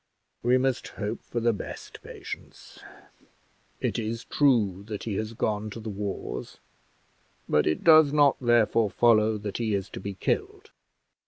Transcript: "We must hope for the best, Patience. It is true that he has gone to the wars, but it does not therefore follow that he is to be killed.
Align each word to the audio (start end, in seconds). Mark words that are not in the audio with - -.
"We 0.41 0.57
must 0.57 0.87
hope 0.87 1.21
for 1.21 1.39
the 1.39 1.53
best, 1.53 2.01
Patience. 2.01 2.79
It 3.79 3.99
is 3.99 4.23
true 4.25 4.83
that 4.87 5.03
he 5.03 5.13
has 5.17 5.33
gone 5.33 5.69
to 5.69 5.79
the 5.79 5.91
wars, 5.91 6.57
but 7.47 7.67
it 7.67 7.83
does 7.83 8.11
not 8.11 8.35
therefore 8.41 8.89
follow 8.89 9.37
that 9.37 9.57
he 9.57 9.75
is 9.75 9.89
to 9.89 9.99
be 9.99 10.15
killed. 10.15 10.71